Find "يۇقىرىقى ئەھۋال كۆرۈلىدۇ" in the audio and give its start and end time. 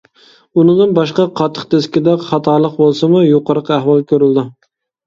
3.31-4.51